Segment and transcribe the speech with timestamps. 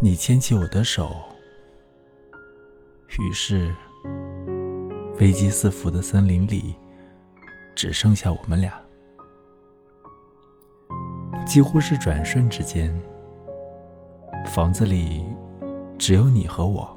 [0.00, 1.10] 你牵起我的手，
[3.18, 3.74] 于是
[5.18, 6.72] 危机四伏的森林里
[7.74, 8.80] 只剩下我们俩。
[11.44, 12.96] 几乎是转瞬之间，
[14.46, 15.24] 房子里
[15.98, 16.88] 只有你和我。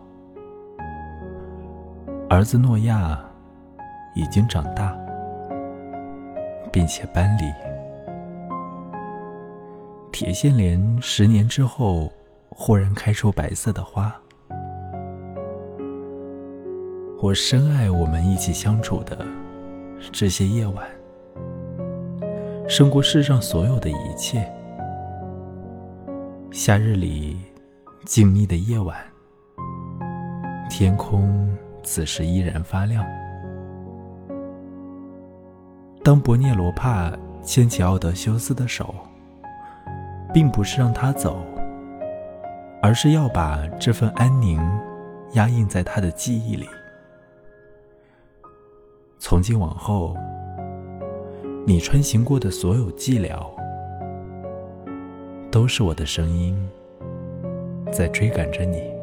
[2.30, 3.20] 儿子诺亚
[4.14, 4.96] 已经长大，
[6.72, 7.52] 并且搬离。
[10.12, 12.12] 铁线莲十年之后。
[12.64, 14.16] 忽然开出白色的花，
[17.20, 19.26] 我深爱我们一起相处的
[20.12, 20.88] 这些夜晚，
[22.70, 24.48] 胜过世上所有的一切。
[26.52, 27.36] 夏日里
[28.06, 28.96] 静谧的夜晚，
[30.70, 33.04] 天空此时依然发亮。
[36.04, 38.94] 当伯涅罗帕牵起奥德修斯的手，
[40.32, 41.44] 并不是让他走。
[42.82, 44.60] 而是要把这份安宁
[45.34, 46.68] 压印在他的记忆里。
[49.20, 50.16] 从今往后，
[51.66, 53.46] 你穿行过的所有寂寥，
[55.52, 56.58] 都是我的声音
[57.92, 59.01] 在追赶着你。